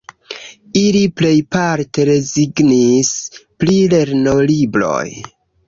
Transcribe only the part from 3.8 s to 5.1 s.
lernolibroj.